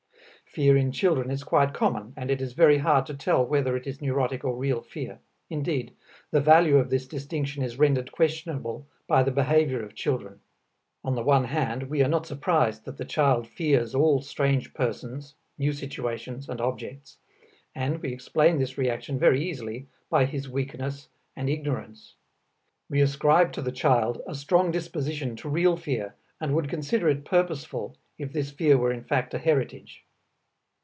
Fear 0.53 0.75
in 0.75 0.91
children 0.91 1.31
is 1.31 1.45
quite 1.45 1.73
common 1.73 2.11
and 2.17 2.29
it 2.29 2.41
is 2.41 2.51
very 2.51 2.79
hard 2.79 3.05
to 3.05 3.13
tell 3.13 3.45
whether 3.45 3.77
it 3.77 3.87
is 3.87 4.01
neurotic 4.01 4.43
or 4.43 4.53
real 4.53 4.81
fear. 4.81 5.19
Indeed, 5.49 5.93
the 6.29 6.41
value 6.41 6.75
of 6.77 6.89
this 6.89 7.07
distinction 7.07 7.63
is 7.63 7.79
rendered 7.79 8.11
questionable 8.11 8.85
by 9.07 9.23
the 9.23 9.31
behavior 9.31 9.81
of 9.81 9.95
children. 9.95 10.41
On 11.05 11.15
the 11.15 11.23
one 11.23 11.45
hand 11.45 11.83
we 11.83 12.03
are 12.03 12.09
not 12.09 12.25
surprised 12.25 12.83
that 12.83 12.97
the 12.97 13.05
child 13.05 13.47
fears 13.47 13.95
all 13.95 14.21
strange 14.21 14.73
persons, 14.73 15.35
new 15.57 15.71
situations 15.71 16.49
and 16.49 16.59
objects, 16.59 17.15
and 17.73 18.01
we 18.01 18.11
explain 18.11 18.59
this 18.59 18.77
reaction 18.77 19.17
very 19.17 19.41
easily 19.49 19.87
by 20.09 20.25
his 20.25 20.49
weakness 20.49 21.07
and 21.33 21.49
ignorance. 21.49 22.15
We 22.89 22.99
ascribe 22.99 23.53
to 23.53 23.61
the 23.61 23.71
child 23.71 24.21
a 24.27 24.35
strong 24.35 24.69
disposition 24.71 25.37
to 25.37 25.47
real 25.49 25.77
fear 25.77 26.15
and 26.41 26.53
would 26.55 26.67
consider 26.67 27.07
it 27.07 27.23
purposeful 27.23 27.95
if 28.17 28.33
this 28.33 28.51
fear 28.51 28.77
were 28.77 28.91
in 28.91 29.05
fact 29.05 29.33
a 29.33 29.39
heritage. 29.39 30.03